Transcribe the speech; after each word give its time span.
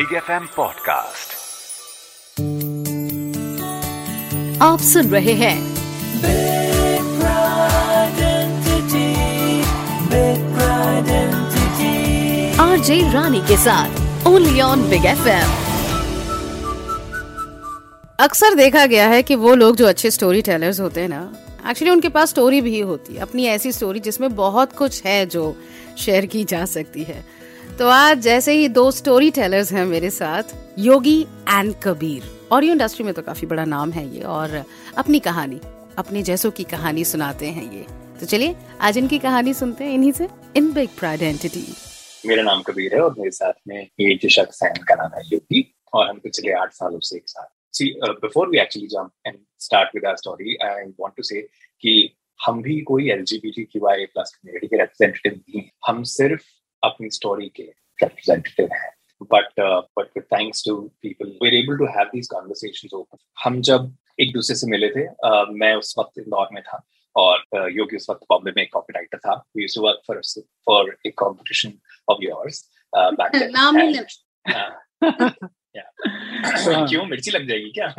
Big 0.00 0.12
F 0.14 0.30
M 0.32 0.46
podcast 0.56 1.32
आप 4.62 4.80
सुन 4.80 5.06
रहे 5.06 5.32
हैं 5.32 5.56
आरजे 12.58 13.00
रानी 13.12 13.40
के 13.40 13.56
साथ 13.56 14.26
only 14.26 14.60
on 14.60 14.88
big 14.90 15.06
F 15.06 15.28
M 15.28 15.50
अक्सर 18.20 18.54
देखा 18.54 18.86
गया 18.86 19.08
है 19.08 19.22
कि 19.22 19.34
वो 19.34 19.54
लोग 19.54 19.76
जो 19.76 19.86
अच्छे 19.86 20.10
स्टोरी 20.10 20.42
टेलर्स 20.42 20.80
होते 20.80 21.00
हैं 21.00 21.08
ना 21.08 21.22
एक्चुअली 21.70 21.92
उनके 21.92 22.08
पास 22.08 22.30
स्टोरी 22.30 22.60
भी 22.60 22.80
होती 22.80 23.14
है 23.14 23.20
अपनी 23.20 23.46
ऐसी 23.46 23.72
स्टोरी 23.72 24.00
जिसमें 24.00 24.34
बहुत 24.36 24.72
कुछ 24.72 25.04
है 25.04 25.26
जो 25.26 25.56
शेयर 25.98 26.26
की 26.26 26.44
जा 26.44 26.64
सकती 26.64 27.04
है। 27.04 27.39
तो 27.80 27.86
आज 27.88 28.18
जैसे 28.18 28.52
ही 28.52 28.68
दो 28.68 28.90
स्टोरी 28.90 29.30
टेलर्स 29.30 29.70
हैं 29.72 29.84
मेरे 29.86 30.08
साथ, 30.10 30.42
Yogi 30.78 31.20
and 31.22 31.72
Kabir. 31.82 32.22
Audio 32.52 32.72
industry 32.72 33.04
में 33.04 33.12
तो 33.14 33.22
काफ़ी 33.22 33.46
बड़ा 33.46 33.64
नाम 33.64 33.92
है 33.92 34.04
ये, 34.16 34.22
और 34.22 34.64
अपनी 34.98 35.20
कहानी, 35.20 35.60
अपने 35.98 36.22
जैसों 36.22 36.50
की 36.50 36.64
कहानी 36.64 37.04
सुनाते 37.04 37.46
हैं 37.46 37.64
ये। 37.72 37.86
तो 38.20 38.26
चलिए, 38.26 38.54
आज 38.80 38.98
इनकी 38.98 39.18
कहानी 39.18 39.54
सुनते 39.54 39.84
हैं, 39.84 39.94
इन्हीं 39.94 40.12
से, 40.12 40.28
इन 40.56 40.72
बिग 40.72 40.88
प्राइड 40.98 41.22
एंटिटी 41.22 41.64
मेरा 42.26 42.42
नाम 42.42 42.62
कबीर 42.62 42.94
है 42.94 43.00
और 43.00 43.14
मेरे 43.18 43.30
साथ 43.30 43.52
में 43.68 43.80
ये 44.00 44.14
जो 44.16 44.28
शख्स 44.28 44.62
है, 44.62 44.70
इनका 44.70 44.94
नाम 44.94 45.18
है 45.18 45.22
योगी, 45.32 45.64
और 45.92 46.08
हम 46.08 46.18
पिछले 46.18 46.52
आठ 46.60 46.72
सालों 46.72 47.00
से 47.00 47.16
एक 47.16 47.28
साथ। 47.28 47.48
See 47.72 47.92
before 48.04 48.50
we 48.50 48.58
actually 48.58 48.88
jump 48.88 49.10
and 49.26 49.38
start 49.60 49.94
with 49.94 50.06
our 50.06 50.16
story 50.16 50.56
I 50.64 50.90
want 51.00 51.16
to 51.16 51.22
say 51.22 51.40
कि 51.40 51.98
हम 52.40 52.62
भी 52.62 52.80
कोई 52.84 53.10
एलजीबीटीक्यूआई 53.10 54.06
प्लस 54.06 54.34
कम्युनिटी 54.34 54.66
के 54.66 54.82
रिप्रेजेंटेटिव 54.82 55.32
नहीं 55.32 55.68
हम 55.86 56.02
सिर्फ़ 56.18 56.44
अपनी 56.84 57.10
स्टोरी 57.10 57.48
के 57.48 57.62
रिप्रेजेंटेटिव 58.02 58.68
हैं। 58.72 58.90
But 59.22 59.48
but 59.98 60.22
thanks 60.22 60.64
to 60.64 60.76
people 61.02 61.26
we 61.42 61.64
able 61.64 61.78
to 61.78 61.84
have 61.84 62.04
these 62.04 62.26
conversations 62.26 62.94
open 62.94 63.18
हम 63.44 63.60
जब 63.60 63.96
एक 64.20 64.32
दूसरे 64.32 64.56
से 64.56 64.66
मिले 64.66 64.88
थे 64.88 65.06
uh, 65.06 65.46
मैं 65.50 65.74
उस 65.74 65.94
वक्त 65.98 66.18
इंदौर 66.18 66.48
में 66.52 66.62
था 66.62 66.86
और 67.16 67.44
uh, 67.54 67.68
योगी 67.70 67.96
उस 67.96 68.06
वक्त 68.10 68.20
बॉम्बे 68.30 68.52
में 68.56 68.62
एक 68.62 68.72
कॉपीराइटर 68.72 69.18
था। 69.18 69.34
We 69.56 69.62
used 69.62 69.74
to 69.74 69.82
work 69.82 70.00
for 70.06 70.22
for 70.66 70.96
a 71.06 71.10
competition 71.10 71.72
of 72.08 72.18
yours 72.22 72.70
back 72.96 73.38
then 73.38 73.50
नाम 73.50 73.76
नहीं। 73.76 73.94
लेना 76.66 76.86
क्यों? 76.86 77.04
मिर्ची 77.06 77.30
लग 77.30 77.48
जाएगी 77.48 77.70
क्या? 77.70 77.94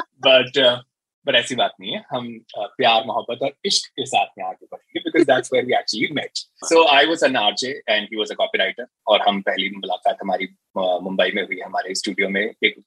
बट 0.00 0.82
बट 1.26 1.34
ऐसी 1.34 1.54
बात 1.54 1.74
नहीं 1.80 1.92
है 1.92 2.02
हम 2.10 2.28
प्यार 2.58 3.04
मोहब्बत 3.06 3.42
और 3.42 3.52
इश्क 3.64 3.90
के 3.90 4.06
साथ 4.06 4.38
में 4.38 4.44
आगे 4.44 4.66
बढ़ेंगे 4.72 5.00
because 5.00 5.24
that's 5.24 5.52
where 5.52 5.64
we 5.64 5.74
actually 5.78 6.08
met 6.12 6.38
so 6.70 6.86
I 6.94 7.06
was 7.06 7.24
an 7.24 7.36
RJ 7.36 7.70
and 7.88 8.08
he 8.12 8.16
was 8.16 8.30
a 8.30 8.34
copywriter 8.34 8.86
और 9.06 9.22
हम 9.28 9.40
पहली 9.42 9.70
मुलाकात 9.76 10.16
हमारी 10.22 10.48
मुंबई 10.76 11.30
में 11.34 11.42
हुई 11.42 11.60
हमारे 11.60 11.94
स्टूडियो 11.94 12.28
में 12.28 12.40
एक 12.40 12.78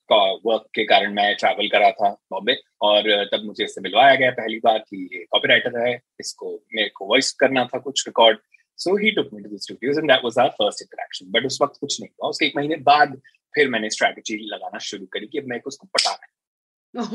वर्क 0.45 0.67
के 0.75 0.83
कारण 0.85 1.13
मैं 1.13 1.35
ट्रैवल 1.35 1.67
कर 1.67 1.79
रहा 1.79 1.91
था 1.91 2.09
बॉम्बे 2.31 2.57
और 2.81 3.23
तब 3.25 3.45
मुझे 3.45 3.63
इससे 3.63 3.81
मिलवाया 3.81 4.15
गया 4.15 4.31
पहली 4.31 4.59
बार 4.63 4.79
कि 4.79 5.07
ये 5.13 5.23
कॉपीराइटर 5.31 5.79
है 5.87 5.93
इसको 6.19 6.51
मेरे 6.75 6.89
को 6.95 7.05
वॉइस 7.05 7.31
करना 7.39 7.65
था 7.65 7.79
कुछ 7.79 8.07
record 8.07 8.37
so 8.77 8.95
he 8.97 9.11
took 9.11 9.29
me 9.33 9.43
to 9.43 9.49
the 9.49 9.59
studios 9.61 9.97
and 9.97 10.11
that 10.11 10.23
was 10.23 10.39
our 10.39 10.49
first 10.49 10.81
interaction 10.81 11.31
but 11.31 11.45
उस 11.45 11.59
वक्त 11.61 11.79
कुछ 11.81 11.99
नहीं 12.01 12.09
हुआ। 12.09 12.29
उसके 12.29 12.45
एक 12.45 12.57
महीने 12.57 12.75
बाद 12.89 13.21
फिर 13.55 13.69
मैंने 13.69 13.89
स्ट्रैटेजी 13.89 14.37
लगाना 14.53 14.79
शुरू 14.85 15.05
करी 15.13 15.27
कि 15.27 15.37
अब 15.37 15.45
मैं 15.47 15.59
उसको 15.67 15.87
पटाना 15.87 16.25
है। 16.25 16.33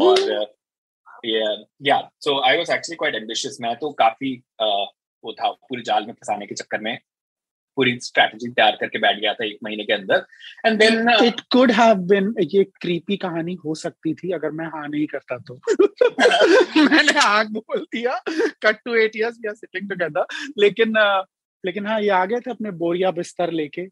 और 0.08 0.54
या 1.26 2.10
so 2.20 2.40
I 2.40 2.56
was 2.56 2.70
actually 2.70 2.96
quite 2.96 3.14
ambitious 3.14 3.58
मैं 3.60 3.76
तो 3.76 3.90
काफ़ी 3.90 4.36
uh, 4.38 4.86
वो 5.24 5.32
था 5.32 5.50
पूरे 5.50 5.82
जाल 5.82 6.06
में 6.06 6.12
फंसाने 6.12 6.46
के 6.46 6.54
चक्कर 6.54 6.80
में 6.80 6.98
पूरी 7.76 7.98
स्ट्रैटेजी 8.00 8.48
तैयार 8.48 8.76
करके 8.80 8.98
बैठ 8.98 9.20
गया 9.20 9.34
था 9.34 9.44
एक 9.44 9.58
महीने 9.64 9.84
के 9.84 9.92
अंदर। 9.92 10.26
And 10.66 10.78
then 10.78 11.08
it 11.24 11.40
could 11.40 11.70
have 11.70 11.94
been 11.94 12.34
ये 12.40 12.64
क्रीपी 12.64 13.16
कहानी 13.16 13.54
हो 13.54 13.74
सकती 13.74 14.14
थी 14.14 14.30
अगर 14.30 14.50
मैं 14.50 14.66
हाँ 14.66 14.88
नहीं 14.88 15.06
करता 15.06 15.38
तो। 15.38 15.54
मैंने 16.88 17.12
हाँ 17.20 17.46
बोल 17.46 17.78
दिया 17.78 18.20
cut 18.62 18.80
to 18.84 18.94
eight 18.94 19.16
years 19.16 19.36
we 19.36 19.48
are 19.48 19.54
sitting 19.54 19.90
together 19.90 20.24
लेकिन 20.58 20.88
uh, 20.88 21.24
लेकिन 21.66 21.86
हाँ 21.86 22.00
ये 22.00 22.08
आ 22.08 22.24
गए 22.24 22.40
थे 22.40 22.50
अपने 22.50 22.70
बोरिया 22.70 23.10
बिस्तर 23.10 23.50
लेके। 23.50 23.86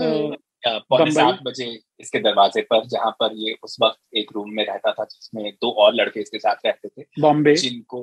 Uh, 0.00 0.36
पौने 0.66 1.10
सात 1.10 1.38
बजे 1.44 1.64
इसके 2.00 2.18
दरवाजे 2.18 2.60
पर 2.62 2.84
जहाँ 2.88 3.10
पर 3.20 3.32
ये 3.38 3.56
उस 3.64 3.76
वक्त 3.82 3.98
एक 4.16 4.30
रूम 4.34 4.50
में 4.50 4.64
रहता 4.66 4.92
था 4.92 5.04
जिसमें 5.04 5.50
दो 5.54 5.70
और 5.82 5.94
लड़के 5.94 6.20
इसके 6.20 6.38
साथ 6.38 6.66
रहते 6.66 6.88
थे 6.88 7.04
बॉम्बे? 7.20 7.54
जिनको 7.56 8.02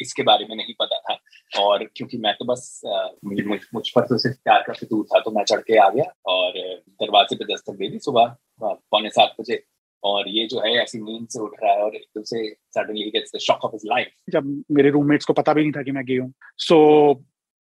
इसके 0.00 0.22
बारे 0.22 0.46
में 0.46 0.56
नहीं 0.56 0.74
पता 0.80 0.98
था। 1.00 1.18
और 1.60 1.84
क्योंकि 1.96 2.18
मैं 2.18 2.34
तो 2.34 2.44
बस 2.44 2.80
मुझ, 2.84 3.60
मुझ 3.74 3.88
पर 3.90 4.06
तो 4.06 4.18
सिर्फ़ 4.18 4.36
प्यार 4.38 4.64
का 4.66 4.72
फितूर 4.72 5.04
था 5.06 5.20
तो 5.20 5.30
मैं 5.30 5.44
चढ़ 5.44 5.60
के 5.60 5.78
आ 5.78 5.88
गया 5.90 6.12
और 6.26 6.58
दरवाजे 7.02 7.36
पे 7.36 7.52
दस्तक 7.52 7.74
दे 7.74 7.90
दी 7.90 7.98
सुबह 8.00 8.34
पौने 8.62 9.08
सात 9.10 9.34
बजे। 9.40 9.62
और 10.02 10.28
ये 10.28 10.46
जो 10.46 10.60
है 10.60 10.72
ऐसी 10.78 10.98
नींद 10.98 11.26
से 11.30 11.40
उठ 11.40 11.52
रहा 11.62 11.72
है 11.72 11.82
और 11.82 11.94
एकदम 11.96 12.22
से 12.22 12.48
suddenly 12.50 13.10
gets 13.10 13.32
the 13.36 13.38
shock 13.40 13.64
of 13.64 13.72
his 13.72 13.82
life 13.86 14.08
जब 14.30 14.64
मेरे 14.70 14.90
रूममेट्स 14.90 15.26
को 15.26 15.32
पता 15.32 15.52
भी 15.52 15.62
नहीं 15.62 15.72
था 15.72 15.82
कि 15.82 15.90
मैं 15.92 16.04
गई 16.04 16.16
हूँ। 16.16 16.32
सो 16.58 16.76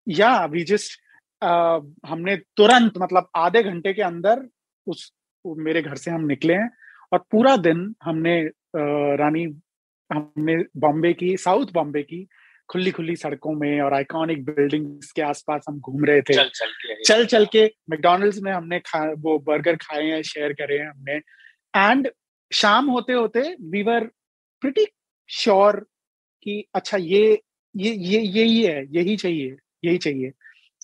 या 0.08 0.34
वी 0.46 0.64
जस्ट 0.66 1.00
Uh, 1.44 1.82
हमने 2.06 2.36
तुरंत 2.58 2.94
मतलब 2.98 3.30
आधे 3.36 3.64
घंटे 3.64 3.94
के 3.94 4.02
अंदर 4.02 4.48
उस 4.88 5.12
मेरे 5.46 5.82
घर 5.82 5.96
से 5.96 6.12
हम 6.12 6.26
निकले 6.26 6.54
हैं 6.54 6.70
और 7.14 7.20
पूरा 7.32 7.56
दिन 7.58 7.96
हमने 8.04 8.36
रानी 9.18 9.44
हमने 10.10 10.56
बॉम्बे 10.78 11.14
की 11.14 11.38
साउथ 11.38 11.66
बॉम्बे 11.74 12.04
की 12.04 12.28
खुली 12.70 12.92
खुली 12.92 13.16
सड़कों 13.16 13.54
में 13.54 13.82
और 13.82 13.94
आइकॉनिक 13.94 14.46
बिल्डिंग्स 14.46 15.12
के 15.12 15.22
आसपास 15.22 15.66
हम 15.70 15.80
घूम 15.80 16.06
रहे 16.06 16.22
थे। 16.22 16.34
चल 16.34 16.50
चल 16.56 16.68
के 16.68 17.04
चल 17.04 17.26
चल 17.26 17.46
के 17.46 17.66
मैकडोनल्ड्स 17.90 18.40
में 18.42 18.52
हमने 18.52 18.80
खा 18.80 19.04
वो 19.18 19.38
बर्गर 19.40 19.76
खाए 19.76 20.06
हैं 20.06 20.22
शेयर 20.22 20.54
करे 20.54 20.78
हैं 20.78 20.90
हमने। 20.90 21.16
एंड 21.76 22.10
शाम 22.54 22.90
होते 22.90 23.14
होते 23.14 23.42
वी 23.62 23.84
वर 23.84 24.04
प्रिटी 24.62 24.86
श्योर 25.30 25.80
कि 26.44 26.64
अच्छा 26.76 26.98
ये 26.98 27.42
ये 27.76 27.92
ये 27.92 28.22
यही 28.22 28.64
है 28.64 28.86
यही 28.96 29.16
चाहिए 29.18 29.58
यही 29.86 29.98
चाहिए। 29.98 30.32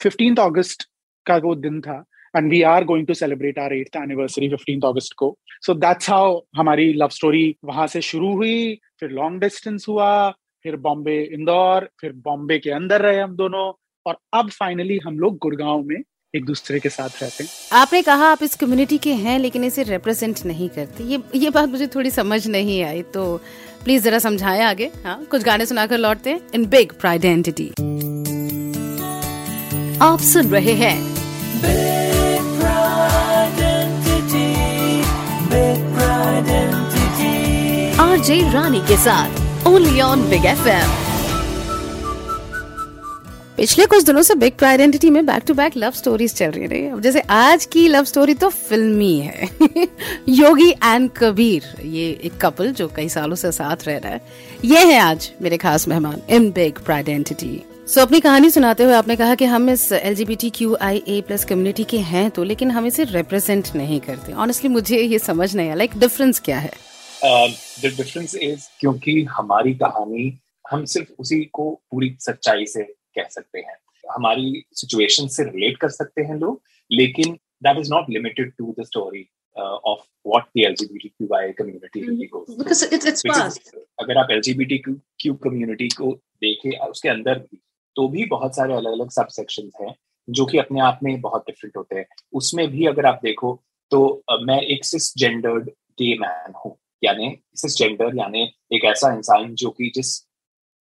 फिफ्टींथ 0.01 0.35
अगस्त 0.39 0.87
का 1.25 1.35
वो 1.37 1.55
दिन 1.55 1.79
था 1.81 2.03
and 2.35 2.49
we 2.51 2.61
are 2.71 2.83
going 2.85 3.07
to 3.07 3.13
celebrate 3.13 3.59
our 3.59 3.73
eighth 3.73 3.95
anniversary 3.97 4.49
fifteenth 4.49 4.81
August 4.85 5.13
को. 5.17 5.37
सो 5.61 5.73
दैट्स 5.75 6.09
हाउ 6.09 6.39
हमारी 6.55 6.91
लव 6.93 7.09
स्टोरी 7.09 7.55
वहाँ 7.65 7.87
से 7.87 8.01
शुरू 8.01 8.33
हुई, 8.35 8.79
फिर 8.99 9.09
लॉन्ग 9.11 9.41
डिस्टेंस 9.41 9.85
हुआ, 9.89 10.29
फिर 10.65 10.75
बॉम्बे 10.77 11.17
इंदौर 11.33 11.89
फिर 12.01 12.11
बॉम्बे 12.25 12.57
के 12.59 12.71
अंदर 12.71 13.01
रहे 13.01 13.19
हम 13.19 13.35
दोनों, 13.35 13.71
और 14.05 14.17
अब 14.33 14.49
फाइनली 14.49 14.99
हम 15.05 15.19
लोग 15.19 15.37
गुड़गांव 15.37 15.83
में 15.83 16.01
एक 16.33 16.45
दूसरे 16.45 16.79
के 16.79 16.89
साथ 16.89 17.21
रहते 17.21 17.43
हैं। 17.43 17.49
आपने 17.73 18.01
कहा 18.01 18.25
आप 18.25 18.43
इस 18.43 18.55
कम्युनिटी 18.55 18.97
के 18.97 19.13
हैं, 19.13 19.37
लेकिन 19.39 19.63
इसे 19.63 19.83
रिप्रेजेंट 19.83 20.45
नहीं 20.45 20.69
करते। 20.69 21.03
ये 21.03 21.21
ये 21.35 21.49
बात 21.49 21.69
मुझे 21.69 21.87
थोड़ी 21.87 22.11
समझ 22.11 22.47
नहीं 22.47 22.81
आई 22.83 23.01
तो 23.13 23.25
प्लीज़ 23.83 24.03
जरा 24.03 24.19
समझाएँ 24.19 24.61
आगे। 24.63 24.91
हाँ 25.05 25.23
कुछ 25.25 25.43
गाने 25.43 25.65
सुनाकर 25.65 25.97
लौटते 25.97 26.29
हैं 26.29 26.41
इन 26.55 26.65
बिग 26.69 26.93
प्राइड 26.93 27.25
आइडेंटिटी 27.25 27.71
आप 30.01 30.19
सुन 30.19 30.47
रहे 30.47 30.73
हैं। 30.73 30.97
आरजे 37.99 38.41
रानी 38.51 38.79
के 38.79 38.97
साथ 38.97 39.67
only 39.67 40.01
on 40.01 40.29
big 40.29 40.45
F 40.45 40.67
M 40.67 40.89
पिछले 43.57 43.85
कुछ 43.85 44.03
दिनों 44.03 44.21
से 44.21 44.35
बिग 44.35 44.63
आइडेंटिटी 44.63 45.09
में 45.09 45.25
back 45.25 45.43
to 45.47 45.53
back 45.53 45.77
love 45.77 45.91
stories 45.91 46.33
चल 46.33 46.51
रही 46.51 46.81
है 46.81 46.91
अब 46.91 47.01
जैसे 47.01 47.19
आज 47.19 47.65
की 47.65 47.87
लव 47.87 48.03
स्टोरी 48.03 48.33
तो 48.33 48.49
फिल्मी 48.49 49.17
है। 49.19 49.49
योगी 50.29 50.69
एंड 50.69 51.09
कबीर, 51.17 51.81
ये 51.85 52.19
एक 52.23 52.37
कपल 52.41 52.71
जो 52.71 52.87
कई 52.87 53.09
सालों 53.09 53.35
से 53.35 53.51
साथ 53.51 53.87
रह 53.87 53.97
रहा 53.97 54.11
है। 54.11 54.21
ये 54.65 54.85
है 54.85 54.99
आज 54.99 55.31
मेरे 55.41 55.57
खास 55.57 55.87
मेहमान 55.87 56.21
in 56.29 56.51
big 56.51 56.91
identity 56.91 57.65
so 57.89 57.93
so, 57.93 58.05
अपनी 58.05 58.19
कहानी 58.19 58.49
सुनाते 58.49 58.83
हुए 58.83 58.93
आपने 58.93 59.15
कहा 59.15 59.35
कि 59.35 59.45
हम 59.45 59.69
इस 59.69 59.91
L 59.91 60.15
G 60.15 60.25
B 60.25 60.35
T 60.41 60.49
Q 60.55 60.75
I 60.81 60.97
A 61.07 61.21
plus 61.27 61.45
community 61.45 61.83
के 61.83 61.97
हैं 62.07 62.29
तो 62.31 62.43
लेकिन 62.43 62.71
हम 62.71 62.85
इसे 62.85 63.03
रिप्रेजेंट 63.03 63.69
नहीं 63.75 63.99
करते। 63.99 64.33
ऑनेस्टली 64.33 64.69
मुझे 64.69 64.97
ये 64.97 65.19
समझ 65.19 65.55
नहीं 65.55 65.67
आया। 65.67 65.75
लाइक 65.75 65.95
डिफरेंस 65.99 66.39
क्या 66.39 66.59
है? 66.59 66.71
द 67.23 67.91
डिफरेंस 67.97 68.35
इज़ 68.35 68.67
क्योंकि 68.79 69.23
हमारी 69.29 69.73
कहानी 69.75 70.25
हम 70.71 70.83
सिर्फ़ 70.85 71.09
उसी 71.19 71.39
को 71.53 71.69
पूरी 71.91 72.15
सच्चाई 72.19 72.65
से 72.65 72.83
कह 73.17 73.27
सकते 73.31 73.59
हैं। 73.59 73.75
हमारी 74.11 74.63
सिचुएशन 74.73 75.27
से 75.27 75.43
रिलेट 75.43 75.77
कर 75.77 75.89
सकते 75.89 76.21
हैं 76.21 76.35
लोग 76.35 76.61
लेकिन 76.91 77.33
that 77.67 77.79
is 77.79 77.89
not 77.93 78.09
limited 78.09 78.51
to 78.57 78.75
the 78.79 78.85
story 78.85 79.25
of 79.55 80.03
what 80.27 80.43
the 80.43 80.65
LGBTQI 80.65 81.51
community 81.61 82.03
because 82.59 82.83
it's 82.83 83.09
it's 83.13 83.25
Because 83.25 83.57
past. 83.57 83.73
अगर 84.01 84.17
आप 84.17 84.31
एलजीबीटीक्यू 84.31 85.33
कम्युनिटी 85.47 85.87
को 85.97 86.11
देखें 86.43 86.69
उसके 86.87 87.09
अंदर 87.09 87.39
भी 87.39 87.61
तो 87.95 88.07
भी 88.07 88.25
बहुत 88.27 88.55
सारे 88.55 88.73
अलग 88.73 88.91
अलग 88.91 89.09
सब 89.11 89.27
सेक्शन 89.29 89.69
हैं 89.81 89.95
जो 90.27 90.45
कि 90.45 90.57
अपने 90.57 90.79
आप 90.81 90.99
में 91.03 91.19
बहुत 91.21 91.43
डिफरेंट 91.47 91.77
होते 91.77 91.95
हैं। 91.95 92.05
उसमें 92.33 92.67
भी 92.67 92.85
अगर 92.85 93.05
आप 93.05 93.19
देखो 93.23 93.59
तो 93.91 94.23
मैं 94.41 94.59
एक 94.63 94.85
सिस 94.85 95.13
जेंडर्ड 95.17 95.69
गे 95.99 96.13
मैन 96.19 96.53
हूँ 96.65 96.75
यानी 97.03 97.37
सिस 97.55 97.75
जेंडर 97.77 98.17
यानी 98.17 98.43
एक 98.73 98.85
ऐसा 98.85 99.13
इंसान 99.13 99.53
जो 99.55 99.69
कि 99.69 99.91
जिस 99.95 100.15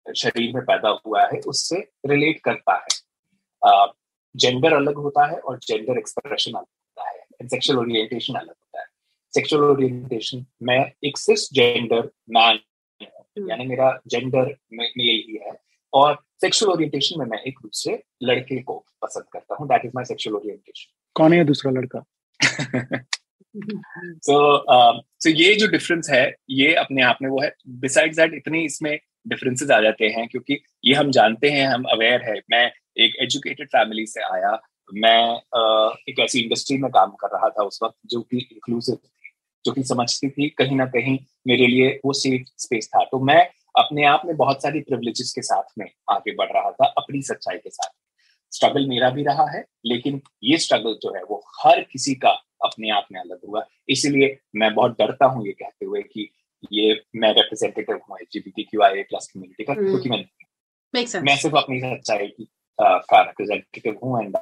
शरीर 0.07 0.55
में 0.55 0.65
पैदा 0.65 0.89
हुआ 1.07 1.23
है 1.25 1.39
उससे 1.49 1.77
रिलेट 2.07 2.41
करता 2.41 2.75
है। 2.75 3.87
जेंडर 4.35 4.73
अलग 4.73 4.97
होता 4.97 5.27
है 5.27 5.39
और 5.39 5.59
जेंडर 5.59 5.99
एक्सप्रेशन 5.99 6.51
अलग 6.51 6.61
होता 6.61 7.09
है 7.09 7.17
एंड 7.17 7.51
सेक्सुअल 7.51 7.79
ओरिएंटेशन 7.79 8.35
अलग 8.35 8.49
होता 8.49 8.81
है। 8.81 8.87
सेक्सुअल 9.35 9.65
ओरिएंटेशन 9.65 10.45
मैं 10.63 10.81
एक 11.05 11.19
सिर्फ़ 11.19 11.55
जेंडर 11.55 12.11
मैन 12.31 12.59
यानी 13.49 13.67
मेरा 13.67 13.91
जेंडर 14.07 14.55
मेल 14.73 14.93
ही 14.97 15.41
है। 15.45 15.53
और 15.93 16.19
सेक्सुअल 16.41 16.73
ओरिएंटेशन 16.73 17.19
में 17.19 17.27
मैं 17.27 17.39
एक 17.39 17.59
दूसरे 17.63 18.03
लड़के 18.23 18.63
को 18.63 18.85
पसंद 19.03 19.25
करता 19.33 19.55
हूँ। 19.55 19.69
That 19.69 19.85
is 19.85 19.93
my 19.95 20.05
sexual 20.05 20.37
orientation 20.37 20.93
कौन 21.15 21.33
है 21.33 21.45
दूसरा 21.45 21.73
लड़का? 21.73 22.05
सो 24.19 24.65
सो 25.21 25.31
ये 25.31 25.55
जो 25.55 25.67
डिफरेंस 25.67 26.11
है 26.11 26.35
ये 26.51 26.75
अपने 26.75 27.03
आप 27.03 27.19
में 27.23 27.31
वो 27.31 27.41
है। 27.43 27.55
बिसाइड्स 27.69 28.17
दैट 28.17 28.35
इतने 28.35 28.63
इसमें 28.63 28.99
डिफरेंसेस 29.29 29.71
आ 29.71 29.81
जाते 29.81 30.07
हैं 30.07 30.29
क्योंकि 30.29 30.61
ये 30.85 30.95
हम 30.95 31.11
जानते 31.11 31.51
हैं 31.51 31.67
हम 31.67 31.85
अवेयर 31.85 32.23
है। 32.23 32.41
मैं 32.51 32.73
एक 32.97 33.17
एजुकेटेड 33.23 33.69
फैमिली 33.69 34.07
से 34.07 34.23
आया। 34.23 34.61
मैं 34.95 35.35
uh, 35.35 35.97
एक 36.09 36.21
ऐसी 36.21 36.41
इंडस्ट्री 36.41 36.79
में 36.79 36.91
काम 36.91 37.11
कर 37.11 37.29
रहा 37.29 37.49
था 37.49 37.63
उस 37.63 37.79
वक्त 37.83 37.97
जो 38.07 38.21
कि 38.21 38.37
इंक्लूसिव 38.53 38.95
थी 38.95 39.11
जो 39.65 39.73
कि 39.73 39.83
समझती 39.83 40.31
थी 40.31 40.49
कहीं 40.49 40.77
ना 40.77 40.87
कहीं 40.87 41.19
मेरे 41.47 41.67
लिए 41.67 42.01
वो 42.05 42.13
सेफ़ 42.13 42.43
स्पेस 42.59 42.89
था। 42.89 43.05
तो 43.05 43.21
मैं 43.21 43.51
अपने 43.79 44.05
आप 44.05 44.23
में 44.27 44.37
बहुत 44.37 44.63
सारी 44.63 44.81
प्रिवलेजेस 44.81 45.33
के 45.33 45.43
साथ 45.43 45.79
में 45.79 45.87
आगे 46.11 46.35
बढ़ 46.35 46.53
रहा 46.53 46.71
था 46.71 46.87
अपनी 46.99 47.23
सच्चाई 47.23 47.59
के 47.59 47.71
साथ। 47.71 47.91
स्ट्रगल 48.53 48.87
मेरा 48.87 49.11
भी 49.11 49.23
रहा 49.23 49.51
है 49.51 49.65
लेकिन 49.87 50.21
ये 50.45 50.59
स्ट्रगल 50.59 50.95
जो 51.03 51.15
है 51.17 51.23
वो 51.23 51.43
हर 51.63 51.81
किसी 51.81 52.15
का 52.15 52.31
अपने 52.65 52.91
आप 52.91 53.07
में 53.13 53.21
अलग 53.21 53.41
हुआ। 53.49 53.65
इसीलिए 53.89 54.39
मैं 54.57 54.75
बहुत 54.75 54.93
डरता 54.93 55.27
हूँ 55.27 55.47
ये 55.47 55.53
कहते 55.53 55.87
हुए 55.87 56.03
कि 56.03 56.29
ये 56.73 57.01
मैं 57.17 57.33
रिप्रेजेंटेटिव 57.33 57.97
हूँ 57.97 58.17
H 58.17 58.23
LGBT 58.23 58.63
Q 58.63 58.83
I 58.83 59.03
plus 59.03 59.31
community 59.35 59.65
का 59.65 59.73
हम्म। 59.73 59.89
क्योंकि 59.89 60.09
मैं 60.09 60.25
मैं 61.23 61.37
सिर्फ़ 61.37 61.57
अपनी 61.57 61.81
सच्चाई 61.81 62.27
की 62.27 62.49
रिप्रेजेंटेटिव 62.81 63.99
हूँ 64.05 64.23
एंड 64.23 64.37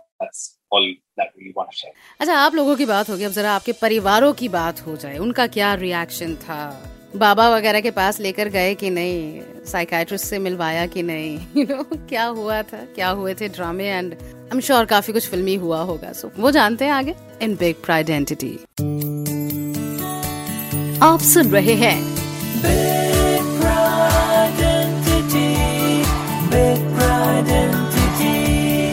अच्छा 2.20 2.34
आप 2.34 2.54
लोगों 2.54 2.76
की 2.76 2.86
बात 2.86 3.10
होगी 3.10 3.24
अब 3.24 3.32
जरा 3.32 3.52
आपके 3.52 3.72
परिवारों 3.72 4.32
की 4.32 4.48
बात 4.48 4.86
हो 4.86 4.96
जाए 4.96 5.18
उनका 5.18 5.46
क्या 5.46 5.74
रिएक्शन 5.74 6.34
था? 6.36 6.95
बाबा 7.16 7.48
वगैरह 7.56 7.80
के 7.80 7.90
पास 7.90 8.20
लेकर 8.20 8.48
गए 8.48 8.74
कि 8.74 8.90
नहीं 8.90 9.40
साइकाइट्रिस्ट 9.66 10.26
से 10.26 10.38
मिलवाया 10.38 10.86
कि 10.86 11.02
नहीं? 11.02 11.38
यू 11.56 11.66
नो 11.70 11.82
क्या 12.08 12.24
हुआ 12.24 12.62
था? 12.62 12.76
क्या 12.94 13.08
हुए 13.08 13.34
थे 13.34 13.48
ड्रामे 13.48 13.84
एंड 13.84 14.12
आई 14.12 14.50
एम 14.54 14.60
श्योर 14.60 14.84
काफ़ी 14.84 15.12
कुछ 15.12 15.28
फिल्मी 15.28 15.54
हुआ 15.54 15.80
होगा। 15.82 16.12
सो 16.12 16.30
वो 16.38 16.50
जानते 16.50 16.84
हैं 16.84 16.92
आगे 16.92 17.14
इन 17.42 17.56
बिग 17.56 17.74
प्राइड 17.84 18.10
आइडेंटिटी 18.10 18.58
आप 21.02 21.20
सुन 21.20 21.50
रहे 21.50 21.74
हैं 21.74 22.16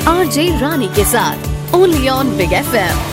आरजे 0.07 0.49
रानी 0.59 0.87
के 0.87 1.05
साथ 1.05 1.73
only 1.75 2.07
on 2.09 2.37
big 2.37 2.53
FM 2.53 3.12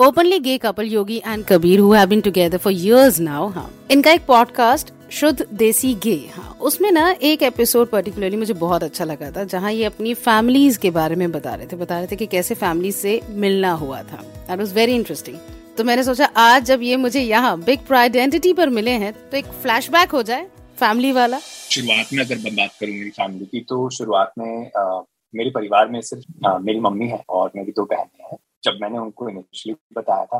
openly 0.00 0.38
gay 0.38 0.58
couple 0.58 0.86
Yogi 0.86 1.16
and 1.26 1.44
Kabir 1.44 1.80
who 1.80 1.92
have 1.92 2.08
been 2.08 2.20
together 2.20 2.58
for 2.58 2.72
years 2.72 3.18
now 3.20 3.48
हाँ। 3.48 3.70
इनका 3.90 4.10
एक 4.12 4.26
पॉडकास्ट 4.26 4.92
शुद्ध 5.10 5.46
देसी 5.52 5.94
गे 5.94 6.14
हाँ। 6.32 6.56
उसमें 6.60 6.90
ना 6.92 7.10
एक 7.22 7.42
एपिसोड 7.42 7.90
पर्टिकुलरली 7.90 8.36
मुझे 8.36 8.54
बहुत 8.54 8.82
अच्छा 8.82 9.04
लगा 9.04 9.30
था 9.30 9.44
जहाँ 9.44 9.72
ये 9.72 9.84
अपनी 9.84 10.14
फैमिलीज़ 10.14 10.78
के 10.78 10.90
बारे 10.90 11.16
में 11.16 11.32
बता 11.32 11.54
रहे 11.54 11.66
थे। 11.66 11.76
बता 11.76 11.98
रहे 11.98 12.06
थे 12.06 12.16
कि 12.16 12.26
कैसे 12.26 12.54
फैमिली 12.54 12.92
से 12.92 13.20
मिलना 13.30 13.72
हुआ 13.72 14.02
था। 14.02 14.22
दैट 14.22 14.58
वाज 14.58 14.74
वेरी 14.74 14.94
इंटरेस्टिंग 14.94 15.36
तो 15.78 15.84
मैंने 15.84 16.04
सोचा 16.04 16.26
आज 16.36 16.64
जब 16.64 16.82
ये 16.82 16.96
मुझे 16.96 17.20
यहाँ 17.20 17.60
बिग 17.60 17.78
प्राइड 17.78 18.16
आइडेंटिटी 18.16 18.52
पर 18.52 18.68
मिले 18.68 18.90
हैं 18.90 19.12
तो 19.30 19.36
एक 19.36 19.46
फ्लैशबैक 19.62 20.10
हो 20.10 20.22
जाए 20.22 20.48
फैमिली 20.80 21.12
वाला। 21.12 21.38
शुरुआत 21.70 22.12
में 22.12 22.24
अगर 22.24 22.50
बात 22.50 22.70
करूँ 22.80 22.94
मेरी 22.94 23.10
फैमिली 23.10 23.46
की 23.46 23.60
तो 23.60 23.90
शुरुआत 23.90 24.32
में 24.38 24.70
uh, 24.70 25.04
मेरे 25.34 25.50
परिवार 25.50 25.88
में 25.88 26.00
सिर्फ़ 26.00 26.24
uh, 26.48 26.60
मेरी 26.60 26.80
मम्मी 26.80 27.08
है 27.08 27.24
और 27.28 27.50
मेरी 27.56 27.72
दो 27.72 27.84
बहनें 27.84 28.28
हैं। 28.32 28.38
जब 28.64 28.78
मैंने 28.80 28.98
उनको 28.98 29.28
इनिशियली 29.28 29.76
बताया 29.92 30.24
था 30.24 30.38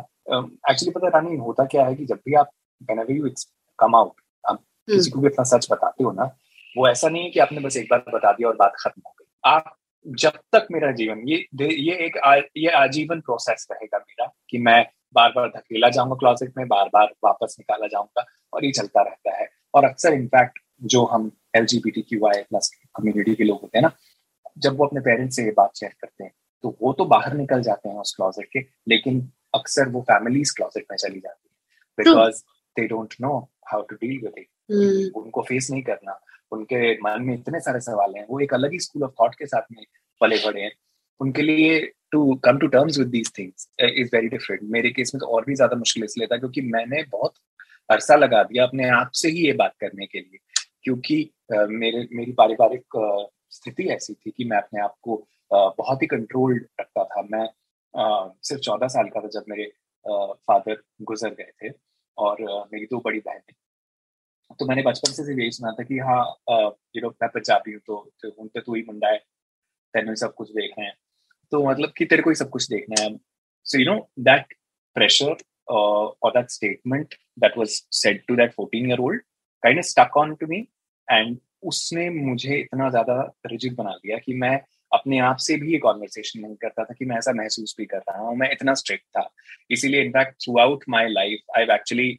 एक्चुअली 0.70 0.90
पता 0.90 1.08
रानी 1.08 1.36
होता 1.36 1.64
क्या 1.64 1.84
है 1.86 1.94
कि 1.94 2.04
जब 2.04 2.20
भी 2.26 2.34
आप 2.34 2.50
whenever 2.90 3.16
you 3.18 3.44
कम 3.78 3.94
आउट 3.96 4.20
आप 4.48 4.62
किसी 4.88 5.10
को 5.10 5.20
भी 5.20 5.28
अपना 5.28 5.44
सच 5.44 5.68
बताते 5.72 6.04
हो 6.04 6.12
ना 6.12 6.24
वो 6.76 6.88
ऐसा 6.88 7.08
नहीं 7.08 7.24
है 7.24 7.30
कि 7.30 7.40
आपने 7.40 7.60
बस 7.60 7.76
एक 7.76 7.88
बार 7.90 8.04
बता 8.14 8.32
दिया 8.32 8.48
और 8.48 8.56
बात 8.56 8.72
खत्म 8.78 9.02
हो 9.06 9.14
गई। 9.20 9.26
आप 9.44 9.74
जब 10.06 10.30
तक 10.30 10.66
मेरा 10.72 10.90
जीवन 10.92 11.18
ये 11.28 11.36
ये 11.62 11.94
एक 12.06 12.18
आ, 12.18 12.36
ये 12.36 12.68
आजीवन 12.68 13.20
प्रोसेस 13.20 13.66
रहेगा 13.72 13.98
मेरा 13.98 14.32
कि 14.50 14.58
मैं 14.58 14.86
बार 15.14 15.32
बार 15.36 15.48
धकेला 15.48 15.88
जाऊँगा 15.88 16.14
क्लॉजेट 16.14 16.52
में 16.56 16.68
बार 16.68 16.88
बार 16.92 17.14
वापस 17.24 17.56
निकाला 17.58 17.86
जाऊँगा 17.86 18.24
और 18.52 18.64
ये 18.64 18.72
चलता 18.72 19.02
रहता 19.02 19.36
है। 19.36 19.48
और 19.74 19.84
अक्सर 19.84 20.12
इनफैक्ट 20.12 20.58
जो 20.82 21.04
हम 21.04 21.30
L 21.56 21.66
G 21.66 21.78
B 21.78 21.90
T 21.90 22.02
Q 22.02 22.26
I 22.26 22.42
plus 22.42 22.70
community 22.96 23.34
के 23.34 23.44
लोग 23.44 23.60
होते 23.62 23.78
हैं 23.78 23.82
ना 23.82 23.90
जब 24.58 24.78
वो 24.78 24.86
अपने 24.86 25.00
पेरेंट्स 25.00 25.36
से 25.36 25.44
ये 25.44 25.50
बात 25.50 25.76
शेयर 25.76 25.92
करते 26.00 26.24
हैं 26.24 26.32
तो 26.62 26.76
वो 26.82 26.92
तो 26.92 27.04
बाहर 27.04 27.34
निकल 27.34 27.62
जाते 27.62 27.88
हैं 27.88 27.96
उस 27.96 28.14
क्लॉजेट 28.16 28.48
के 28.52 28.60
लेकिन 28.88 29.32
अक्सर 29.54 29.88
वो 29.88 30.00
फैमिलीज़ 30.00 30.54
क्लॉजेट 30.56 30.84
में 30.90 30.96
चली 30.96 31.20
जाती 31.20 31.48
है। 31.48 32.04
Because 32.04 32.42
they 32.76 32.86
don't 32.86 33.14
know 33.20 33.50
how 33.72 33.82
to 33.82 33.96
deal 33.96 34.18
with 34.24 34.38
it 34.38 34.48
उनको 35.16 35.42
फेस 35.42 35.70
नहीं 35.70 35.82
करना। 35.82 36.20
उनके 36.52 36.92
मन 36.94 37.22
में 37.22 37.34
इतने 37.34 37.60
सारे 37.60 37.80
सवाल 37.80 38.14
हैं। 38.16 38.26
वो 38.30 38.40
एक 38.40 38.54
अलग 38.54 38.72
ही 38.72 38.78
स्कूल 38.78 39.02
ऑफ़ 39.02 39.12
थॉट 39.20 39.34
के 39.34 39.46
साथ 39.46 39.62
में 39.72 39.84
पले 40.20 40.36
बड़े 40.36 40.60
हैं। 40.60 40.72
उनके 41.20 41.42
लिए 41.42 41.92
to 42.12 42.34
come 42.34 42.58
to 42.58 42.66
terms 42.66 42.98
with 42.98 43.08
these 43.08 43.32
things 43.38 43.68
is 43.80 44.10
very 44.14 44.28
different 44.28 44.62
मेरे 44.62 44.90
केस 44.90 45.14
में 45.14 45.20
तो 45.20 45.26
और 45.26 45.44
भी 45.44 45.54
ज़्यादा 45.54 45.76
मुश्किल 45.76 46.04
इसलिए 46.04 46.26
था 46.26 46.36
क्योंकि 46.36 46.60
मैंने 46.60 47.02
बहुत 47.02 47.34
अरसा 47.90 48.16
लगा 48.16 48.42
दिया 48.42 48.64
अपने 48.64 48.88
आप 48.88 49.10
से 49.14 49.28
ही 49.28 49.46
ये 49.46 49.52
बात 49.52 49.74
करने 49.80 50.06
के 50.06 50.18
लिए। 50.18 50.38
क्योंकि 50.82 51.30
uh, 51.54 51.66
मेरे 51.68 52.08
मेरी 52.12 52.32
पारिवारिक 52.32 52.96
uh, 52.96 53.26
स्थिति 53.50 53.82
ऐसी 53.82 54.14
थी 54.14 54.30
कि 54.30 54.44
मैं 54.44 54.56
अपने 54.56 54.80
आप 54.80 54.94
को 55.02 55.28
बहुत 55.52 56.02
ही 56.02 56.06
कंट्रोल्ड 56.06 56.66
रखता 56.80 57.04
था। 57.04 57.22
मैं 57.22 57.46
uh, 57.94 58.34
सिर्फ़ 58.42 58.62
चौदह 58.62 58.88
साल 58.88 59.08
का 59.08 59.20
था 59.20 59.28
जब 59.28 59.44
मेरे 59.48 59.72
फादर 60.48 60.74
uh, 60.74 60.82
गुजर 61.02 61.34
गए 61.34 61.52
थे 61.62 61.72
और 62.18 62.36
uh, 62.36 62.72
मेरी 62.72 62.86
दो 62.86 63.00
बड़ी 63.00 63.20
बहनें। 63.20 63.54
तो 64.60 64.66
मैंने 64.66 64.82
बचपन 64.82 65.12
से 65.12 65.32
यही 65.32 65.50
सुना 65.50 65.72
था 65.72 65.82
कि 65.82 65.98
हाँ 65.98 66.22
यू 66.96 67.02
नो 67.02 67.08
मैं 67.22 67.28
पंजाबी 67.28 67.72
हूँ 67.72 67.80
तो 67.86 67.96
हूँ 68.24 68.48
तो 68.48 68.60
तू 68.60 68.74
ही 68.74 68.82
मुंडा 68.82 69.08
है 69.08 69.18
तेन 69.94 70.14
सब 70.14 70.34
कुछ 70.34 70.50
देखना 70.50 70.84
है। 70.84 70.94
तो 71.52 71.68
मतलब 71.68 71.92
कि 71.96 72.04
तेरे 72.04 72.22
को 72.22 72.30
ही 72.30 72.36
सब 72.36 72.50
कुछ 72.50 72.68
देखना 72.68 73.02
है। 73.02 73.16
So 73.64 73.78
you 73.78 73.92
know 73.92 74.10
that 74.18 74.54
pressure 74.94 75.36
और 75.68 76.30
that 76.30 76.50
statement 76.50 77.14
that 77.38 77.58
was 77.58 77.68
said 77.92 78.24
to 78.26 78.36
that 78.36 78.54
14 78.54 78.88
year 78.88 78.98
old 78.98 79.22
kind 79.62 79.78
of 79.78 79.86
stuck 79.86 80.16
on 80.16 80.34
to 80.34 80.46
me 80.46 80.68
and 81.10 81.38
उसने 81.62 82.10
मुझे 82.10 82.56
इतना 82.56 82.90
ज़्यादा 82.90 83.34
रिजिड 83.46 83.76
बना 83.76 83.90
दिया 83.90 84.18
कि 84.18 84.34
मैं 84.34 84.60
अपने 84.92 85.18
आप 85.20 85.36
से 85.40 85.56
भी 85.56 85.72
ये 85.72 85.78
कॉन्वर्सेशन 85.78 86.40
नहीं 86.40 86.54
करता 86.56 86.84
था 86.84 86.94
कि 86.98 87.04
मैं 87.04 87.16
ऐसा 87.18 87.32
महसूस 87.32 87.74
भी 87.78 87.84
कर 87.86 87.98
रहा 87.98 88.18
हूँ, 88.18 88.36
मैं 88.36 88.50
इतना 88.52 88.74
स्ट्रिक्ट 88.74 89.04
था। 89.16 89.28
इसीलिए 89.70 90.02
in fact 90.02 90.34
throughout 90.58 90.84
my 90.88 91.08
life 91.08 91.56
I 91.56 91.64
actually 91.74 92.10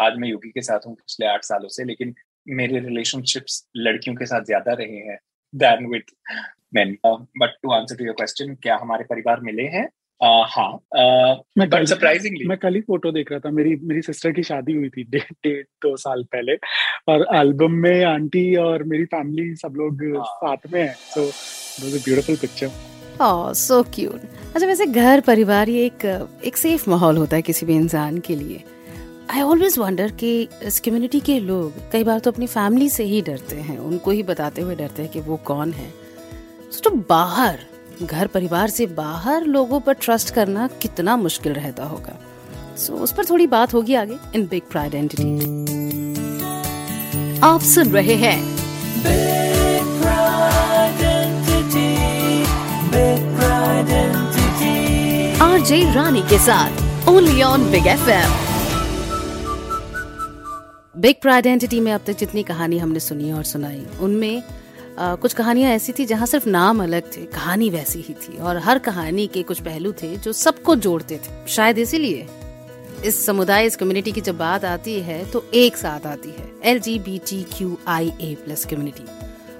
आज 0.00 0.16
मैं 0.18 0.28
योगी 0.28 0.50
के 0.50 0.62
साथ 0.62 0.86
हूँ 0.86 0.94
पिछले 0.94 1.26
आठ 1.26 1.44
सालों 1.44 1.68
से, 1.68 1.84
लेकिन 1.84 2.14
मेरे 2.46 2.78
रिलेशनशिप्स 2.80 3.64
लड़कियों 3.76 4.16
के 4.16 4.26
साथ 4.26 4.44
ज़्यादा 4.44 4.72
रहे 4.72 4.96
हैं 5.08 5.18
than 5.54 6.02
man 6.74 6.96
but 7.04 7.56
to 7.62 7.72
answer 7.72 7.96
to 7.96 8.04
your 8.04 8.14
question 8.14 8.54
क्या 8.62 8.76
हमारे 8.76 9.04
परिवार 9.04 9.40
मिले 9.40 9.62
हैं? 9.68 9.88
हाँ 10.22 10.70
मैं 11.58 11.68
कल 11.70 11.84
सरप्राइजिंगली 11.84 12.44
मैं 12.48 12.56
कल 12.58 12.74
ही 12.74 12.80
फ़ोटो 12.80 13.10
देख 13.12 13.30
रहा 13.30 13.40
था। 13.40 13.50
मेरी 13.50 13.74
मेरी 13.82 14.02
सिस्टर 14.02 14.32
की 14.32 14.42
शादी 14.42 14.72
हुई 14.72 14.88
थी 14.88 15.04
डेढ़ 15.04 15.32
डेढ़ 15.44 15.62
दो 15.82 15.96
साल 15.96 16.22
पहले। 16.32 16.54
और 17.08 17.26
एल्बम 17.36 17.72
में 17.82 18.04
आंटी 18.04 18.54
और 18.56 18.82
मेरी 18.84 19.04
फैमिली 19.06 19.54
सब 19.56 19.74
लोग 19.76 20.04
हाँ। 20.16 20.24
साथ 20.34 20.72
में 20.72 20.80
है। 20.80 20.92
So 20.94 21.22
was 21.22 21.94
a 21.94 22.04
beautiful 22.04 22.36
picture 22.36 22.70
oh 23.22 23.52
so 23.54 23.82
cute 23.94 24.20
अच्छा 24.46 24.66
वैसे 24.66 24.86
घर 24.86 25.20
परिवार 25.20 25.68
ये 25.68 25.84
एक 25.86 26.04
एक 26.44 26.56
सेफ़ 26.56 26.88
माहौल 26.90 27.16
होता 27.16 27.36
है 27.36 27.42
किसी 27.42 27.66
भी 27.66 27.76
इंसान 27.76 28.18
के 28.18 28.36
लिए। 28.36 28.62
आई 29.30 29.42
ऑलवेज 29.42 29.78
वंडर 29.78 30.10
कि 30.20 30.30
इस 30.62 30.80
कम्युनिटी 30.80 31.20
के 31.20 31.38
लोग 31.40 31.90
कई 31.92 32.04
बार 32.04 32.18
तो 32.18 32.30
अपनी 32.30 32.46
फैमिली 32.46 32.88
से 32.90 33.04
ही 33.04 33.20
डरते 33.22 33.56
हैं। 33.58 33.78
उनको 33.80 34.10
ही 34.10 34.22
बताते 34.22 34.62
हुए 34.62 34.76
डरते 34.76 35.02
हैं 35.02 35.10
कि 35.12 35.20
वो 35.20 35.36
कौन 35.44 35.72
है। 35.72 35.90
तो 36.84 36.90
बाहर 37.08 37.58
घर 38.02 38.26
परिवार 38.34 38.70
से 38.70 38.86
बाहर 39.00 39.44
लोगों 39.56 39.80
पर 39.80 39.92
ट्रस्ट 40.02 40.34
करना 40.34 40.66
कितना 40.82 41.16
मुश्किल 41.16 41.52
रहता 41.52 41.84
होगा। 41.84 42.18
सो 42.76 42.92
so, 42.92 43.00
उस 43.00 43.12
पर 43.12 43.24
थोड़ी 43.30 43.46
बात 43.46 43.74
होगी 43.74 43.94
आगे 43.94 44.18
इन 44.34 44.46
बिग 44.50 44.62
प्राइड 44.70 44.94
आइडेंटिटी 44.94 45.30
आप 47.44 47.60
सुन 47.74 47.88
रहे 47.92 48.14
हैं 48.24 48.40
आरजे 55.42 55.78
रानी 55.94 56.20
के 56.30 56.38
साथ 56.46 57.08
only 57.08 57.42
on 57.42 57.70
big 57.70 57.86
F 57.86 58.08
M 58.10 58.30
big 61.00 61.20
pride identity 61.22 61.80
में 61.80 61.92
अब 61.92 62.00
तक 62.06 62.16
जितनी 62.18 62.42
कहानी 62.50 62.78
हमने 62.78 63.00
सुनी 63.00 63.32
और 63.32 63.44
सुनाई 63.52 63.84
उनमें 64.02 64.42
कुछ 64.96 65.32
कहानियाँ 65.32 65.70
ऐसी 65.72 65.92
थी 65.92 66.04
जहाँ 66.06 66.26
सिर्फ़ 66.26 66.48
नाम 66.48 66.82
अलग 66.82 67.02
थे, 67.12 67.24
कहानी 67.26 67.68
वैसी 67.70 68.00
ही 68.00 68.14
थी 68.14 68.38
और 68.38 68.56
हर 68.58 68.78
कहानी 68.80 69.26
के 69.26 69.42
कुछ 69.42 69.60
पहलू 69.60 69.92
थे 69.92 70.16
जो 70.16 70.32
सबको 70.34 70.74
जोड़ते 70.76 71.16
थे, 71.16 71.46
शायद 71.48 71.78
इसीलिए। 71.78 72.26
इस 73.04 73.24
समुदाय, 73.26 73.66
इस 73.66 73.76
कम्युनिटी 73.76 74.12
की 74.12 74.20
जब 74.20 74.36
बात 74.38 74.64
आती 74.64 75.00
है 75.00 75.24
तो 75.30 75.44
एक 75.54 75.76
साथ 75.76 76.06
आती 76.06 76.30
है 76.30 76.50
L 76.64 76.80
G 76.80 76.98
B 76.98 77.18
T 77.20 77.42
Q 77.52 77.78
I 77.88 78.12
A 78.20 78.34
plus 78.44 78.64
community 78.64 79.04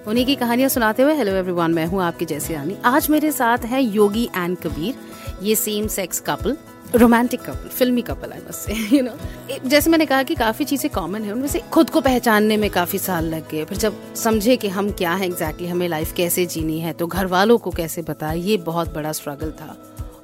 उन्हीं 0.06 0.24
की 0.26 0.34
कहानियाँ 0.36 0.68
सुनाते 0.68 1.02
हुए 1.02 1.14
हेलो 1.14 1.32
एवरीवन 1.32 1.70
मैं 1.70 1.86
हूँ 1.86 2.02
आपकी 2.02 2.24
जैसे 2.24 2.54
आनी। 2.54 2.76
आज 2.84 3.08
मेरे 3.10 3.32
साथ 3.32 3.64
है 3.64 3.82
योगी 3.82 4.28
एंड 4.36 4.56
कबीर। 4.58 4.94
ये 5.42 5.54
same 5.56 5.86
sex 5.88 6.20
couple 6.20 6.56
romantic 6.94 7.40
couple 7.40 7.68
फिल्मी 7.68 8.02
couple 8.02 8.32
I 8.32 8.38
must 8.38 8.60
say 8.60 8.96
you 8.96 9.02
know 9.02 9.68
जैसे 9.68 9.90
मैंने 9.90 10.06
कहा 10.06 10.22
कि 10.22 10.34
काफ़ी 10.34 10.64
चीज़ें 10.64 10.90
कॉमन 10.90 11.22
है 11.22 11.32
उनमें 11.32 11.48
से 11.48 11.60
खुद 11.72 11.90
को 11.90 12.00
पहचानने 12.00 12.56
में 12.56 12.68
काफ़ी 12.70 12.98
साल 12.98 13.24
लग 13.24 13.48
गए। 13.50 13.64
फिर 13.64 13.78
जब 13.78 14.14
समझे 14.14 14.56
कि 14.56 14.68
हम 14.68 14.90
क्या 14.90 15.12
है 15.12 15.26
एग्जैक्टली 15.26 15.48
exactly, 15.48 15.70
हमें 15.70 15.88
लाइफ 15.88 16.12
कैसे 16.12 16.46
जीनी 16.46 16.78
है 16.80 16.92
तो 16.92 17.06
घर 17.06 17.26
वालों 17.26 17.58
को 17.58 17.70
कैसे 17.70 18.02
बताए 18.02 18.38
ये 18.38 18.56
बहुत 18.56 18.94
बड़ा 18.94 19.12
स्ट्रगल 19.12 19.50
था। 19.50 19.76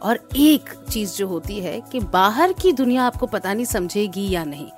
और 0.03 0.19
एक 0.37 0.71
चीज़ 0.91 1.17
जो 1.17 1.27
होती 1.27 1.59
है 1.61 1.81
कि 1.93 2.01
बाहर 2.01 2.53
की 2.53 2.73
दुनिया 2.73 3.05
आपको 3.05 3.27
पता 3.27 3.55
नहीं 3.55 3.65
समझेगी 3.65 4.29
या 4.31 4.45
नहीं। 4.45 4.69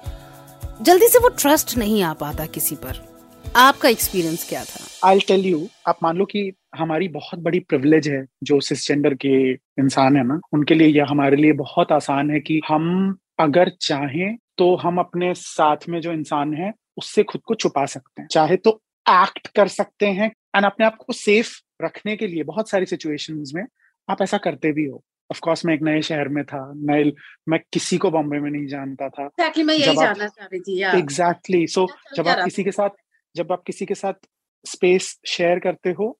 जल्दी 0.82 1.08
से 1.08 1.18
वो 1.18 1.28
ट्रस्ट 1.28 1.76
नहीं 1.78 2.02
आ 2.02 2.12
पाता 2.12 2.46
किसी 2.46 2.74
पर। 2.74 3.09
आपका 3.56 3.88
एक्सपीरियंस 3.88 4.48
क्या 4.48 4.62
था? 4.64 4.80
आई 5.04 5.18
टेल 5.18 5.46
यू 5.46 5.66
आप 5.88 5.98
मान 6.02 6.16
लो 6.16 6.24
कि 6.24 6.52
हमारी 6.76 7.08
बहुत 7.08 7.38
बड़ी 7.38 7.58
प्रिविलेज 7.60 8.08
है 8.08 8.24
जो 8.42 8.60
सिस्जेंडर 8.60 9.14
के 9.14 9.52
इंसान 9.52 10.16
है 10.16 10.22
ना 10.26 10.38
उनके 10.52 10.74
लिए 10.74 10.88
यह 10.88 11.06
हमारे 11.10 11.36
लिए 11.36 11.52
बहुत 11.52 11.92
आसान 11.92 12.30
है 12.30 12.40
कि 12.40 12.60
हम 12.68 13.16
अगर 13.40 13.70
चाहें 13.82 14.36
तो 14.58 14.74
हम 14.76 14.98
अपने 14.98 15.32
साथ 15.34 15.88
में 15.88 16.00
जो 16.00 16.12
इंसान 16.12 16.54
है 16.54 16.72
उससे 16.96 17.22
खुद 17.22 17.40
को 17.46 17.54
छुपा 17.54 17.84
सकते 17.86 18.22
हैं। 18.22 18.28
चाहे 18.28 18.56
तो 18.56 18.70
एक्ट 19.06 19.46
कर 19.46 19.68
सकते 19.68 20.06
हैं 20.06 20.30
एंड 20.56 20.64
अपने 20.64 20.86
आप 20.86 20.96
को 20.96 21.12
सेफ़ 21.12 21.52
रखने 21.82 22.16
के 22.16 22.26
लिए 22.26 22.42
बहुत 22.44 22.70
सारी 22.70 22.86
सिचुएशंस 22.86 23.52
में 23.54 23.64
आप 24.08 24.22
ऐसा 24.22 24.38
करते 24.38 24.72
भी 24.72 24.86
हो। 24.86 25.02
ऑफ़ 25.30 25.40
कोर्स 25.40 25.64
मैं 25.66 25.74
एक 25.74 25.82
नए 25.82 26.00
शहर 26.02 26.28
में 26.28 26.44
था 26.44 26.64
नए 26.76 27.12
मैं 27.48 27.60
किसी 27.72 27.98
को 27.98 28.10
बॉम्बे 28.10 28.38
में 28.40 28.50
नहीं 28.50 28.66
जानता 28.66 29.08
था। 29.08 29.24
एग्जैक्टली 29.24 29.62
exactly, 29.62 29.66
मैं 29.66 29.74
यही 29.76 29.96
जानना 29.96 30.26
चाह 30.26 30.46
रही 30.46 30.60
थी 30.60 30.98
एग्जैक्टली 30.98 31.66
सो 31.66 31.86
जब 32.16 32.28
आप 32.28 32.44
किसी 32.44 32.64
के 32.64 32.70
साथ 32.70 32.90
जब 33.34 33.52
आप 33.52 33.62
किसी 33.66 33.86
के 33.86 33.94
साथ 33.94 34.26
स्पेस 34.64 35.18
शेयर 35.28 35.58
करते 35.58 35.90
हो 35.90 36.16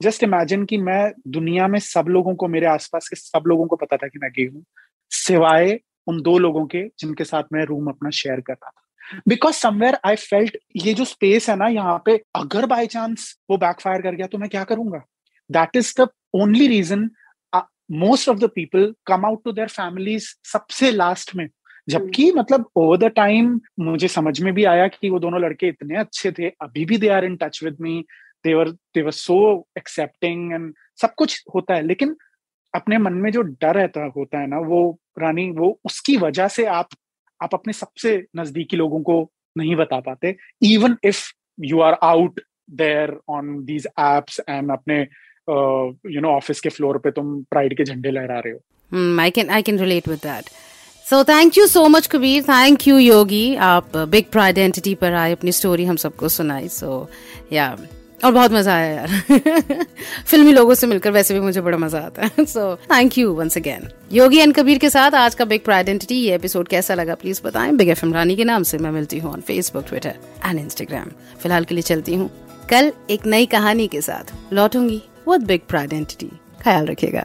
जस्ट 0.00 0.22
इमेजिन 0.22 0.64
कि 0.64 0.78
मैं 0.78 1.12
दुनिया 1.28 1.66
में 1.68 1.78
सब 1.80 2.06
लोगों 2.08 2.34
को, 2.34 2.48
मेरे 2.48 2.66
आसपास 2.66 3.08
के 3.08 3.16
सब 3.16 3.44
लोगों 3.46 3.66
को 3.66 3.76
पता 3.76 3.96
था 3.96 4.08
कि 4.08 4.18
मैं 4.22 4.30
गे 4.32 4.44
हूँ, 4.44 4.64
सिवाय 5.10 5.78
उन 6.06 6.20
दो 6.22 6.36
लोगों 6.38 6.64
के 6.66 6.82
जिनके 6.98 7.24
साथ 7.24 7.42
मैं 7.52 7.64
रूम 7.66 7.88
अपना 7.88 8.10
शेयर 8.12 8.40
कर 8.40 8.52
रहा 8.52 8.70
था। 8.70 9.20
बिकॉज़ 9.28 9.54
समवेयर 9.54 9.98
आई 10.06 10.16
फेल्ट 10.16 10.56
ये 10.76 10.94
जो 10.94 11.04
स्पेस 11.04 11.48
है 11.50 11.56
ना, 11.56 11.66
यहाँ 11.68 12.02
पे 12.06 12.16
अगर 12.36 12.66
बाई 12.66 12.86
चांस 12.86 13.34
वो 13.50 13.56
बैकफायर 13.58 14.02
कर 14.02 14.14
गया 14.14 14.26
तो 14.26 14.38
मैं 14.38 14.48
क्या 14.50 14.64
करूँगा? 14.64 15.02
That 15.50 15.76
is 15.76 15.94
the 16.00 16.08
only 16.34 16.66
reason 16.68 17.10
most 17.92 18.28
of 18.28 18.38
the 18.38 18.48
people 18.54 18.94
come 19.06 19.24
out 19.26 19.42
to 19.44 19.52
their 19.52 19.68
families 19.68 20.28
सबसे 20.52 20.90
लास्ट 20.90 21.34
में। 21.36 21.48
जबकि 21.88 22.24
हम्म। 22.24 22.38
मतलब 22.38 22.68
ओवर 22.76 22.96
द 22.98 23.10
टाइम 23.16 23.60
मुझे 23.80 24.08
समझ 24.08 24.40
में 24.40 24.52
भी 24.54 24.64
आया 24.64 24.86
कि 24.88 25.10
वो 25.10 25.18
दोनों 25.18 25.40
लड़के 25.40 25.68
इतने 25.68 25.96
अच्छे 25.98 26.32
थे 26.32 26.48
अभी 26.62 26.84
भी 26.84 26.98
they 26.98 27.08
are 27.08 27.24
in 27.24 27.36
touch 27.36 27.62
with 27.64 27.76
me 27.80 28.04
they were 28.44 28.70
they were 28.94 29.10
so 29.12 29.36
accepting 29.78 30.52
and 30.52 30.72
सब 30.98 31.14
कुछ 31.14 31.42
होता 31.54 31.74
है 31.74 31.82
लेकिन 31.82 32.16
अपने 32.74 32.98
मन 32.98 33.12
में 33.14 33.30
जो 33.32 33.42
डर 33.42 33.74
रहता 33.74 34.04
होता 34.16 34.38
है 34.38 34.46
ना 34.46 34.58
वो 34.62 34.80
रानी 35.18 35.50
वो 35.52 35.78
उसकी 35.84 36.16
वजह 36.16 36.48
से 36.48 36.64
आप 36.72 36.88
आप 37.40 37.54
अपने 37.54 37.72
सबसे 37.72 38.16
नजदीकी 38.36 38.76
लोगों 38.76 39.00
को 39.02 39.20
नहीं 39.56 39.76
बता 39.76 40.00
पाते 40.00 40.36
even 40.64 40.96
if 41.04 41.22
you 41.58 41.80
are 41.80 41.98
out 42.02 42.40
there 42.72 43.18
on 43.30 43.56
these 43.64 43.86
apps 43.86 44.40
and 44.40 44.70
अपने 44.72 45.00
यू 46.08 46.20
नो 46.20 46.30
ऑफ़िस 46.30 46.60
के 46.60 46.68
फ्लोर 46.68 46.98
पे 46.98 47.10
तुम 47.10 47.42
प्राइड 47.44 47.76
के 47.76 47.84
झंडे 47.84 48.10
लहरा 48.10 48.38
रहे 48.38 48.52
हो 48.52 49.20
I 49.20 49.30
can 49.30 49.50
I 49.50 49.62
can 49.62 49.78
relate 49.78 50.08
with 50.08 50.18
that 50.20 50.50
so 51.10 51.24
thank 51.24 51.58
you 51.58 51.66
so 51.66 51.88
much 51.88 52.06
Kabir 52.06 52.42
thank 52.42 52.88
you 52.88 52.98
Yogi 52.98 53.56
आप 53.56 53.96
बिग 53.96 54.24
प्राइड 54.32 54.58
एंटिटी 54.58 54.94
पर 54.94 55.12
आए, 55.12 55.32
अपनी 55.32 55.52
स्टोरी 55.52 55.84
हम 55.84 55.96
सबको 55.96 56.28
सुनाई. 56.28 56.68
सो 56.68 57.10
या 57.52 57.78
और 58.24 58.32
बहुत 58.32 58.52
मज़ा 58.52 58.74
आया 58.74 58.94
यार. 58.94 59.08
फिल्मी 60.26 60.52
लोगों 60.52 60.74
से 60.74 60.86
मिलकर 60.86 61.10
वैसे 61.10 61.34
भी 61.34 61.40
मुझे 61.40 61.60
बड़ा 61.60 61.78
मज़ा 61.78 61.98
आता 61.98 62.22
है. 62.22 62.44
So 62.44 62.76
thank 62.76 63.18
you 63.18 63.32
once 63.32 63.56
again 63.56 63.88
Yogi 64.12 64.38
and 64.38 64.54
Kabir 64.54 64.78
के 64.78 64.90
साथ 64.90 65.10
आज 65.10 65.34
का 65.34 65.44
बिग 65.44 65.60
प्राइड 65.64 66.02
ये 66.12 66.34
एपिसोड 66.34 66.68
कैसा 66.68 66.94
लगा? 66.94 67.14
प्लीज़ 67.14 67.42
बताएँ. 67.44 67.72
बिग 67.72 67.88
एफ़ 67.88 68.06
रानी 68.06 68.36
के 68.36 68.44
नाम 68.44 68.62
से 68.62 68.78
मैं 68.78 68.90
मिलती 68.90 69.18
हूँ 69.18 69.32
on 69.32 69.40
Facebook 69.40 69.84
Twitter 69.88 70.14
and 70.46 70.58
Instagram 70.58 71.06
फ़िलहाल 71.42 71.64
के 71.64 71.74
लिए 71.74 71.82
चलती 71.82 72.14
हूँ. 72.14 72.30
कल 72.70 72.92
एक 73.10 73.26
नई 73.26 73.46
कहानी 73.46 73.86
के 73.86 74.00
साथ 74.00 74.52
लौटूँगी. 74.52 75.02
विद 75.28 75.42
बिग 75.42 75.60
प्राइड 75.68 76.04
ख्याल 76.62 76.86
रखिएगा. 76.86 77.24